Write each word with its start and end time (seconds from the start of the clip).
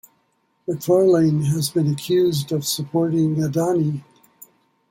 Macfarlane 0.67 1.43
has 1.45 1.69
been 1.69 1.85
accused 1.87 2.51
of 2.51 2.65
supporting 2.65 3.35
Adani. 3.35 4.01